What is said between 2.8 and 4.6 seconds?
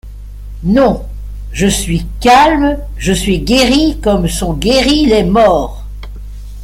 je suis guérie comme sont